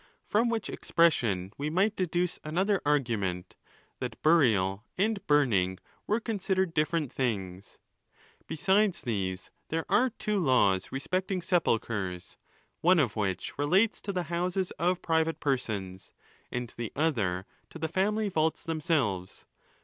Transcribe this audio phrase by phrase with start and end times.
[0.25, 3.55] From which expression we might deduce another argument,
[3.99, 5.77] that burial and burning
[6.07, 7.77] were considered different things.
[8.47, 12.35] Beside these, there are two laws respecting sepulchres,
[12.79, 16.11] one of which relates to the houses of private persons,
[16.51, 19.45] and the other to the family vaults themselves.